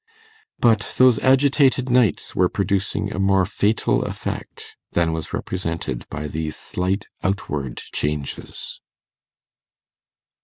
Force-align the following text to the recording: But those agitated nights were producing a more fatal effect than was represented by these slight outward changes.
But 0.59 0.95
those 0.97 1.19
agitated 1.19 1.87
nights 1.87 2.35
were 2.35 2.49
producing 2.49 3.13
a 3.13 3.19
more 3.19 3.45
fatal 3.45 4.01
effect 4.05 4.75
than 4.93 5.13
was 5.13 5.31
represented 5.31 6.09
by 6.09 6.27
these 6.27 6.55
slight 6.55 7.05
outward 7.23 7.77
changes. 7.93 8.79